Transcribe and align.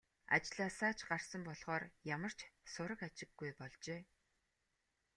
Ажлаасаа 0.35 0.93
ч 0.97 0.99
гарсан 1.09 1.41
болохоор 1.45 1.83
ямар 2.15 2.33
ч 2.37 2.39
сураг 2.73 2.99
ажиггүй 3.07 3.49
болжээ. 3.59 4.01